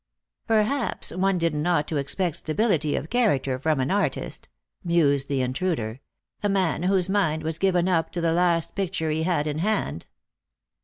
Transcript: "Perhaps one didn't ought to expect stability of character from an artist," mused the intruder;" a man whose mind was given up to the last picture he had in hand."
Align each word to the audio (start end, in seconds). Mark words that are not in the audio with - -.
"Perhaps 0.47 1.11
one 1.11 1.37
didn't 1.37 1.67
ought 1.67 1.87
to 1.89 1.97
expect 1.97 2.37
stability 2.37 2.95
of 2.95 3.11
character 3.11 3.59
from 3.59 3.79
an 3.79 3.91
artist," 3.91 4.49
mused 4.83 5.27
the 5.27 5.43
intruder;" 5.43 5.99
a 6.41 6.49
man 6.49 6.81
whose 6.81 7.07
mind 7.07 7.43
was 7.43 7.59
given 7.59 7.87
up 7.87 8.11
to 8.13 8.19
the 8.19 8.33
last 8.33 8.73
picture 8.73 9.11
he 9.11 9.21
had 9.21 9.45
in 9.45 9.59
hand." 9.59 10.07